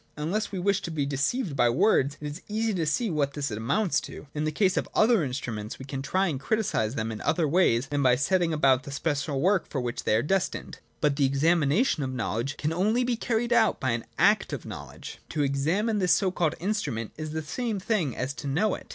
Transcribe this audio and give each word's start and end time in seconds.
Unless 0.17 0.51
we 0.51 0.57
wish 0.57 0.81
to 0.81 0.89
be 0.89 1.05
deceived 1.05 1.55
by 1.55 1.69
words, 1.69 2.17
it 2.19 2.25
is 2.25 2.41
easy 2.47 2.73
to 2.73 2.87
see 2.87 3.11
what 3.11 3.33
this 3.35 3.51
amounts 3.51 4.01
to. 4.01 4.25
In 4.33 4.45
the 4.45 4.51
case 4.51 4.75
of 4.75 4.89
other 4.95 5.23
instruments, 5.23 5.77
we 5.77 5.85
can 5.85 6.01
try 6.01 6.25
and 6.25 6.39
criticise 6.39 6.95
them 6.95 7.11
in 7.11 7.21
other 7.21 7.47
ways 7.47 7.85
than 7.85 8.01
by 8.01 8.15
setting 8.15 8.51
about 8.51 8.81
the 8.81 8.89
special 8.91 9.39
work 9.41 9.69
for 9.69 9.79
which 9.79 10.03
they 10.03 10.15
are 10.15 10.23
destined. 10.23 10.79
But 11.01 11.17
the 11.17 11.25
examination 11.27 12.01
of 12.01 12.11
knowledge 12.11 12.57
can 12.57 12.73
only 12.73 13.03
be 13.03 13.15
carried 13.15 13.53
out 13.53 13.79
by 13.79 13.91
an 13.91 14.05
act 14.17 14.53
of 14.53 14.65
know 14.65 14.87
ledge. 14.87 15.19
To 15.29 15.43
examine 15.43 15.99
this 15.99 16.13
so 16.13 16.31
called 16.31 16.55
instrument 16.59 17.11
is 17.15 17.31
the 17.33 17.43
same 17.43 17.79
thing 17.79 18.17
as 18.17 18.33
to 18.33 18.47
know 18.47 18.73
it. 18.73 18.89